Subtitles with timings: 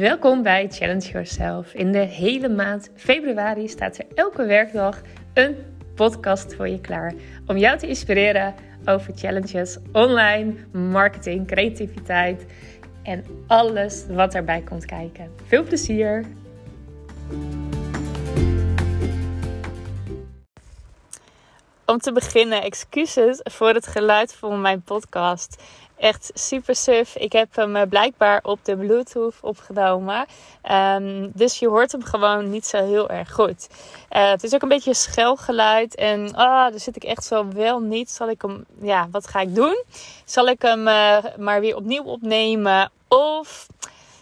[0.00, 1.74] Welkom bij Challenge Yourself.
[1.74, 5.00] In de hele maand februari staat er elke werkdag
[5.34, 5.56] een
[5.94, 7.12] podcast voor je klaar
[7.46, 12.46] om jou te inspireren over challenges online, marketing, creativiteit
[13.02, 15.30] en alles wat erbij komt kijken.
[15.46, 16.24] Veel plezier!
[21.86, 25.62] Om te beginnen, excuses voor het geluid van mijn podcast.
[26.00, 27.16] Echt super suf.
[27.16, 30.26] Ik heb hem eh, blijkbaar op de Bluetooth opgenomen.
[30.62, 33.68] Ehm, dus je hoort hem gewoon niet zo heel erg goed.
[34.10, 35.94] Uh, het is ook een beetje schel geluid.
[35.94, 38.10] En ah, daar zit ik echt zo wel niet.
[38.10, 39.84] Zal ik hem, ja, wat ga ik doen?
[40.24, 42.90] Zal ik hem uh, maar weer opnieuw opnemen?
[43.08, 43.66] Of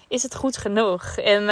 [0.08, 1.16] is het goed genoeg?
[1.16, 1.42] En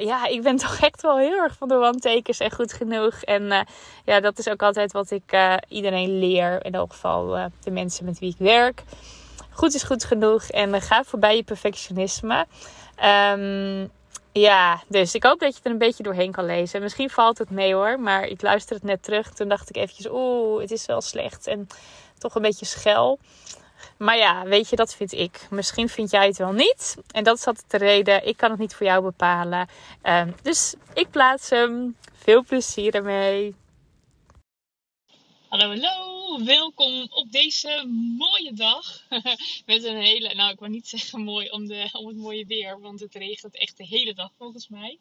[0.00, 3.22] ja, ik ben toch echt wel heel erg van de one-takers en goed genoeg.
[3.22, 3.66] En
[4.04, 6.64] ja, dat is ook altijd wat ik iedereen leer.
[6.64, 8.82] In elk geval de mensen met wie ik werk.
[9.56, 12.46] Goed is goed genoeg en ga voorbij je perfectionisme.
[13.04, 13.90] Um,
[14.32, 16.82] ja, dus ik hoop dat je er een beetje doorheen kan lezen.
[16.82, 19.32] Misschien valt het mee hoor, maar ik luisterde het net terug.
[19.32, 21.66] Toen dacht ik eventjes, oeh, het is wel slecht en
[22.18, 23.18] toch een beetje schel.
[23.96, 25.46] Maar ja, weet je, dat vind ik.
[25.50, 26.96] Misschien vind jij het wel niet.
[27.10, 28.26] En dat is altijd de reden.
[28.26, 29.68] Ik kan het niet voor jou bepalen.
[30.02, 31.96] Um, dus ik plaats hem.
[32.12, 33.54] Veel plezier ermee.
[35.48, 36.15] Hallo, hallo.
[36.44, 37.84] Welkom op deze
[38.16, 39.06] mooie dag.
[39.66, 42.80] Met een hele, nou ik wil niet zeggen mooi om, de, om het mooie weer,
[42.80, 44.98] want het regent echt de hele dag volgens mij.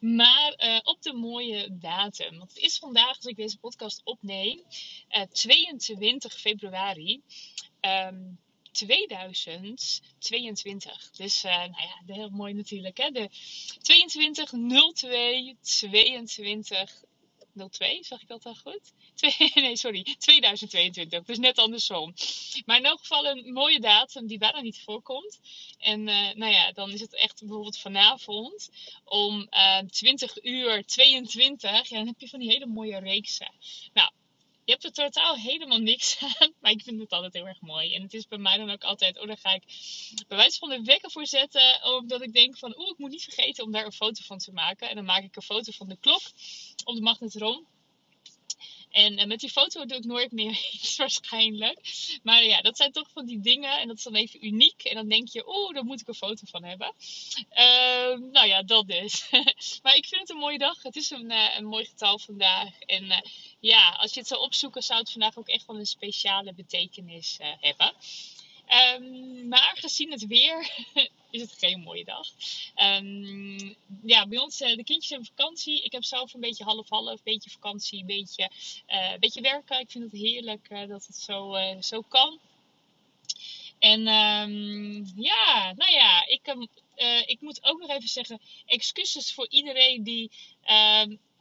[0.00, 2.38] Maar uh, op de mooie datum.
[2.38, 4.62] Want het is vandaag, als ik deze podcast opneem,
[5.10, 7.22] uh, 22 februari.
[7.80, 8.38] Um,
[8.72, 11.10] 2022.
[11.10, 12.96] Dus uh, nou ja, heel mooi natuurlijk.
[12.96, 13.10] Hè?
[13.10, 13.28] De
[13.82, 14.52] 22
[14.94, 17.02] 02 22
[17.54, 18.92] 02, zag ik dat al goed?
[19.54, 21.22] Nee, sorry, 2022.
[21.22, 22.14] Dus net andersom.
[22.66, 25.40] Maar in elk geval een mooie datum die bijna niet voorkomt.
[25.78, 28.70] En uh, nou ja, dan is het echt bijvoorbeeld vanavond
[29.04, 31.88] om uh, eh, 20 uur 22.
[31.88, 33.52] Ja, dan heb je van die hele mooie reeksen.
[33.92, 34.10] Nou,
[34.64, 36.52] je hebt er totaal helemaal niks aan.
[36.60, 37.94] Maar ik vind het altijd heel erg mooi.
[37.94, 39.62] En het is bij mij dan ook altijd, oh, daar ga ik
[40.28, 41.84] bij wijze van de wekker voor zetten.
[41.84, 44.52] Omdat ik denk van, oeh, ik moet niet vergeten om daar een foto van te
[44.52, 44.88] maken.
[44.88, 46.22] En dan maak ik een foto van de klok
[46.84, 47.66] op de magnetron.
[48.92, 51.78] En, en, met die foto doe ik nooit meer iets waarschijnlijk.
[52.22, 53.80] Maar ja, dat zijn toch van die dingen.
[53.80, 54.82] En dat is dan even uniek.
[54.82, 56.94] En dan denk je, oeh, daar moet ik een foto van hebben.
[57.50, 59.30] Uh, nou ja, dat dus.
[59.82, 60.82] maar ik vind het een mooie dag.
[60.82, 62.78] Het is een, uh, een mooi getal vandaag.
[62.78, 63.20] En uh,
[63.62, 67.38] ja, als je het zou opzoeken, zou het vandaag ook echt wel een speciale betekenis
[67.40, 67.92] uh, hebben.
[68.96, 70.70] Um, maar gezien het weer
[71.30, 72.28] is het geen mooie dag.
[72.76, 75.82] Um, ja, bij ons, uh, de kindjes hebben vakantie.
[75.82, 78.50] Ik heb zelf een beetje half-half, een beetje vakantie, een beetje,
[78.88, 79.80] uh, beetje werken.
[79.80, 82.38] Ik vind het heerlijk dat het zo, zo kan.
[83.78, 86.54] En um, ja, nou ja, ik,
[87.26, 90.30] ik moet ook nog even zeggen, excuses voor iedereen die,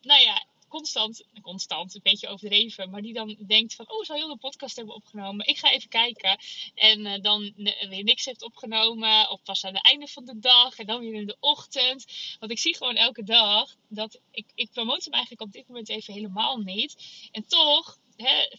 [0.01, 4.27] nou ja, constant, constant, een beetje overdreven, maar die dan denkt van, oh, zou heel
[4.27, 5.47] de podcast hebben opgenomen?
[5.47, 6.37] Ik ga even kijken.
[6.75, 7.53] En uh, dan
[7.89, 11.13] weer niks heeft opgenomen, of pas aan het einde van de dag, en dan weer
[11.13, 12.05] in de ochtend.
[12.39, 15.89] Want ik zie gewoon elke dag dat ik, ik promote hem eigenlijk op dit moment
[15.89, 16.95] even helemaal niet.
[17.31, 17.99] En toch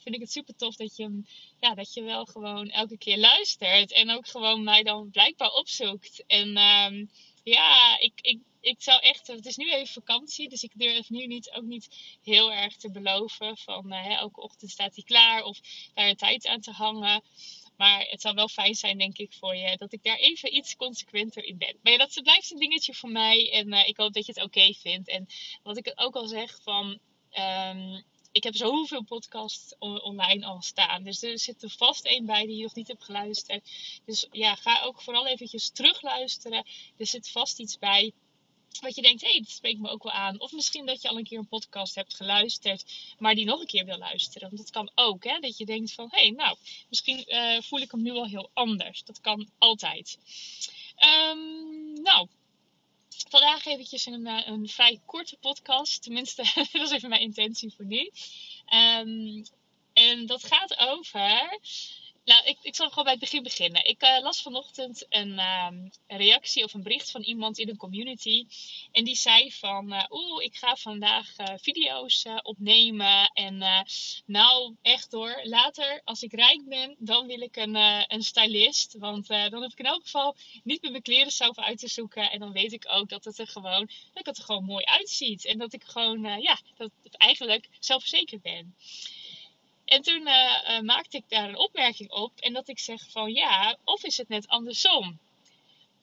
[0.02, 1.22] vind ik het super tof dat je,
[1.60, 3.92] ja, dat je wel gewoon elke keer luistert.
[3.92, 6.24] En ook gewoon mij dan blijkbaar opzoekt.
[6.26, 7.10] En um,
[7.42, 11.26] ja, ik, ik, ik zou echt, het is nu even vakantie, dus ik durf nu
[11.26, 15.60] niet, ook niet heel erg te beloven van hè, elke ochtend staat hij klaar of
[15.94, 17.22] daar een tijd aan te hangen.
[17.76, 20.76] Maar het zou wel fijn zijn, denk ik, voor je dat ik daar even iets
[20.76, 21.76] consequenter in ben.
[21.82, 24.42] Maar ja, dat blijft een dingetje voor mij en uh, ik hoop dat je het
[24.42, 25.08] oké vindt.
[25.08, 25.26] En
[25.62, 26.98] wat ik ook al zeg van.
[27.38, 28.04] Um,
[28.42, 31.02] ik heb zoveel podcasts online al staan.
[31.02, 33.70] Dus er zit er vast één bij die je nog niet hebt geluisterd.
[34.04, 36.66] Dus ja, ga ook vooral eventjes terugluisteren.
[36.96, 38.12] Er zit vast iets bij
[38.80, 40.40] wat je denkt, hé, hey, dat spreekt me ook wel aan.
[40.40, 42.84] Of misschien dat je al een keer een podcast hebt geluisterd,
[43.18, 44.48] maar die nog een keer wil luisteren.
[44.48, 45.38] Want dat kan ook, hè.
[45.38, 46.56] Dat je denkt van, hé, hey, nou,
[46.88, 49.04] misschien uh, voel ik hem nu al heel anders.
[49.04, 50.18] Dat kan altijd.
[51.30, 52.28] Um, nou,
[53.28, 56.02] vandaag eventjes een, eh, een vrij korte podcast.
[56.02, 56.42] Tenminste,
[56.72, 58.10] dat is even mijn intentie voor nu.
[58.74, 59.44] Um,
[59.92, 61.58] en dat gaat over
[62.24, 63.84] nou, ik, ik zal gewoon bij het begin beginnen.
[63.84, 67.76] Ik uh, las vanochtend een, um, een, reactie of een bericht van iemand in een
[67.76, 68.46] community.
[68.92, 73.30] En die zei van, uh, oeh, ik ga vandaag uh, video's opnemen.
[73.32, 73.86] En
[74.26, 77.74] nou, echt hoor, later als ik rijk ben, dan wil ik een,
[78.12, 78.96] een stylist.
[78.98, 82.30] Want dan heb ik in elk geval niet met mijn kleren zelf uit te zoeken.
[82.30, 85.44] En dan weet ik ook dat het er gewoon, dat het er gewoon mooi uitziet.
[85.44, 88.74] En dat ik gewoon, ja, dat ik eigenlijk zelfverzekerd ben.
[89.92, 92.40] En toen uh, maakte ik daar een opmerking op.
[92.40, 95.18] En dat ik zeg van ja, of is het net andersom?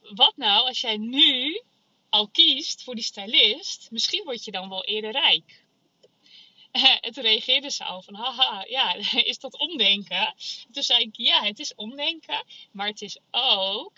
[0.01, 1.61] Wat nou als jij nu
[2.09, 5.63] al kiest voor die stylist, misschien word je dan wel eerder rijk.
[7.01, 8.93] En toen reageerde ze al van, haha, ja,
[9.31, 10.35] is dat omdenken?
[10.71, 13.93] toen zei ik, ja, het is omdenken, maar het is ook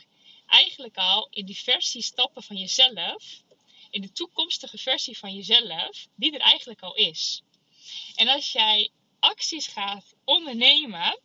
[0.47, 3.41] eigenlijk al in die versie stappen van jezelf,
[3.89, 7.41] in de toekomstige versie van jezelf, die er eigenlijk al is.
[8.15, 8.91] En als jij
[9.21, 11.19] acties gaat ondernemen,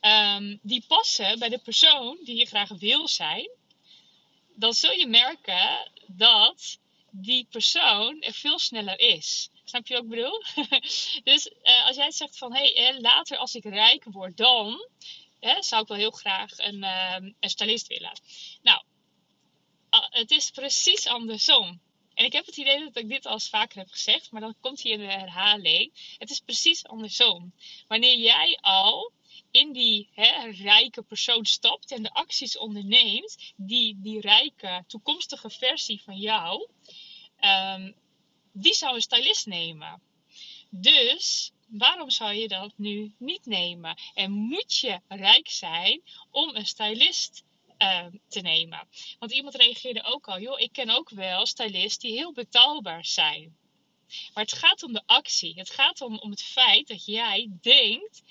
[0.00, 3.50] ehm, die passen bij de persoon die je graag wil zijn,
[4.54, 6.78] dan zul je merken dat
[7.10, 9.50] die persoon er veel sneller is.
[9.64, 10.42] Snap je wat ik bedoel?
[11.32, 14.88] dus uh, als jij zegt van hé, hey, later als ik rijk word, dan
[15.60, 18.20] zou ik wel heel graag een, uh, een stylist willen.
[18.62, 18.82] Nou,
[19.90, 21.80] uh, het is precies andersom.
[22.18, 24.54] En ik heb het idee dat ik dit al eens vaker heb gezegd, maar dan
[24.60, 26.14] komt hij in de herhaling.
[26.18, 27.52] Het is precies andersom.
[27.86, 29.12] Wanneer jij al
[29.50, 36.02] in die hè, rijke persoon stapt en de acties onderneemt die die rijke toekomstige versie
[36.02, 36.68] van jou,
[37.40, 37.94] um,
[38.52, 40.02] die zou een stylist nemen.
[40.70, 43.98] Dus waarom zou je dat nu niet nemen?
[44.14, 47.42] En moet je rijk zijn om een stylist
[47.78, 48.88] uh, te nemen?
[49.18, 53.56] Want iemand reageerde ook al, joh, ik ken ook wel stylists die heel betaalbaar zijn.
[54.34, 55.54] Maar het gaat om de actie.
[55.54, 58.22] Het gaat om, om het feit dat jij denkt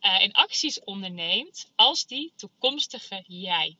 [0.00, 3.76] uh, en acties onderneemt als die toekomstige jij.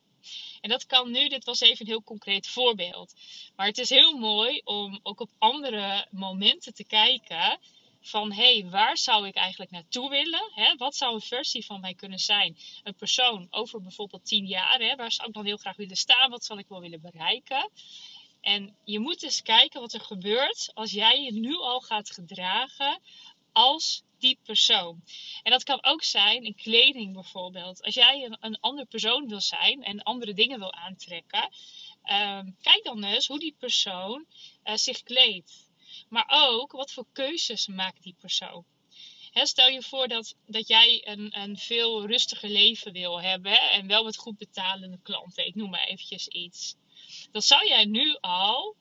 [0.61, 3.13] En dat kan nu, dit was even een heel concreet voorbeeld.
[3.55, 7.59] Maar het is heel mooi om ook op andere momenten te kijken
[8.03, 10.51] van hé, hey, waar zou ik eigenlijk naartoe willen?
[10.53, 10.75] Hè?
[10.75, 12.57] Wat zou een versie van mij kunnen zijn?
[12.83, 14.95] Een persoon over bijvoorbeeld tien jaar, hè?
[14.95, 16.29] waar zou ik dan heel graag willen staan?
[16.29, 17.69] Wat zal ik wel willen bereiken?
[18.41, 23.01] En je moet eens kijken wat er gebeurt als jij je nu al gaat gedragen
[23.51, 25.03] als die persoon.
[25.43, 27.83] En dat kan ook zijn in kleding bijvoorbeeld.
[27.83, 31.49] Als jij een, een ander persoon wil zijn en andere dingen wil aantrekken,
[32.03, 34.25] ehm, kijk dan eens hoe die persoon
[34.63, 35.71] uh, zich kleedt.
[36.09, 38.65] Maar ook wat voor keuzes maakt die persoon.
[39.33, 44.03] stel je voor dat, dat jij een, een veel rustiger leven wil hebben en wel
[44.03, 45.45] met goed betalende klanten.
[45.45, 46.75] Ik noem maar eventjes iets.
[47.31, 48.75] Dan zou jij nu al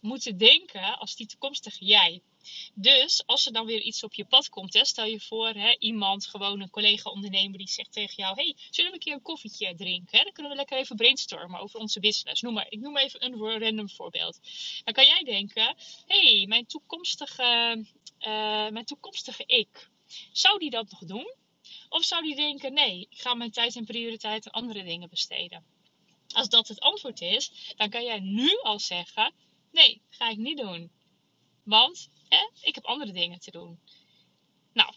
[0.00, 2.22] moeten denken als die toekomstige jij.
[2.74, 6.26] Dus als er dan weer iets op je pad komt, stel je voor hè, iemand,
[6.26, 10.24] gewoon een collega-ondernemer, die zegt tegen jou: Hey, zullen we een keer een koffietje drinken?
[10.24, 12.42] Dan kunnen we lekker even brainstormen over onze business.
[12.42, 14.40] Noem maar, ik noem even een random voorbeeld.
[14.84, 15.76] Dan kan jij denken:
[16.06, 17.84] Hey, mijn toekomstige,
[18.20, 19.88] uh, mijn toekomstige ik,
[20.32, 21.34] zou die dat nog doen?
[21.88, 25.64] Of zou die denken: Nee, ik ga mijn tijd en prioriteit aan andere dingen besteden?
[26.34, 29.32] Als dat het antwoord is, dan kan jij nu al zeggen:
[29.72, 30.90] Nee, ga ik niet doen.
[31.62, 32.10] Want
[32.60, 33.80] ik heb andere dingen te doen.
[34.72, 34.94] Nou,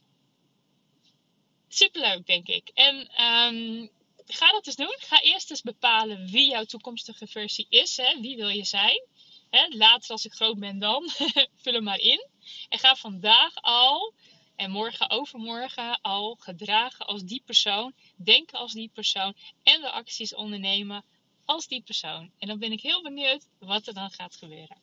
[1.67, 2.69] superleuk denk ik.
[2.73, 3.89] En um,
[4.25, 4.95] ga dat eens doen.
[4.97, 7.97] Ga eerst eens bepalen wie jouw toekomstige versie is.
[7.97, 8.19] Hè?
[8.21, 9.05] Wie wil je zijn?
[9.49, 9.67] Hè?
[9.67, 11.09] Later als ik groot ben dan.
[11.61, 12.27] Vul hem maar in.
[12.69, 14.13] En ga vandaag al
[14.55, 17.93] en morgen overmorgen al gedragen als die persoon.
[18.15, 19.33] Denken als die persoon.
[19.63, 21.03] En de acties ondernemen
[21.45, 22.31] als die persoon.
[22.37, 24.77] En dan ben ik heel benieuwd wat er dan gaat gebeuren.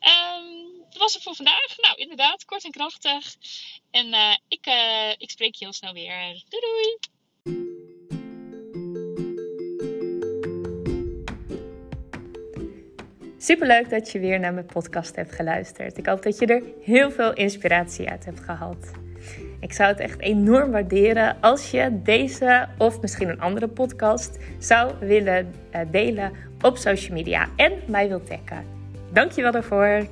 [0.00, 1.76] Um, dat was het voor vandaag.
[1.80, 3.34] Nou, inderdaad, kort en krachtig.
[3.90, 6.44] En uh, ik, uh, ik spreek je heel snel weer.
[6.48, 6.98] Doei doei!
[13.38, 15.98] Superleuk dat je weer naar mijn podcast hebt geluisterd.
[15.98, 18.90] Ik hoop dat je er heel veel inspiratie uit hebt gehad.
[19.60, 24.98] Ik zou het echt enorm waarderen als je deze of misschien een andere podcast zou
[24.98, 28.66] willen uh, delen op social media en mij wilt taggen.
[29.12, 30.06] Dankjewel daarvoor.